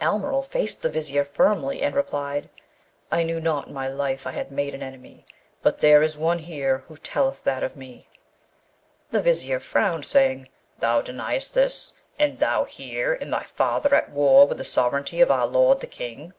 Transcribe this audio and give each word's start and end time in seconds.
Almeryl 0.00 0.40
faced 0.40 0.80
the 0.80 0.88
Vizier 0.88 1.26
firmly, 1.26 1.82
and 1.82 1.94
replied, 1.94 2.48
'I 3.12 3.24
knew 3.24 3.38
not 3.38 3.66
in 3.68 3.74
my 3.74 3.86
life 3.86 4.26
I 4.26 4.30
had 4.30 4.50
made 4.50 4.74
an 4.74 4.82
enemy; 4.82 5.26
but 5.60 5.78
there 5.78 6.02
is 6.02 6.16
one 6.16 6.38
here 6.38 6.78
who 6.88 6.96
telleth 6.96 7.44
that 7.44 7.62
of 7.62 7.76
me.' 7.76 8.08
The 9.10 9.20
Vizier 9.20 9.60
frowned, 9.60 10.06
saying, 10.06 10.48
'Thou 10.78 11.02
deniest 11.02 11.52
this? 11.52 12.00
And 12.18 12.38
thou 12.38 12.64
here, 12.64 13.12
and 13.12 13.30
thy 13.30 13.42
father 13.42 13.94
at 13.94 14.08
war 14.10 14.46
with 14.48 14.56
the 14.56 14.64
sovereignty 14.64 15.20
of 15.20 15.30
our 15.30 15.46
lord 15.46 15.80
the 15.80 15.86
King!' 15.86 16.32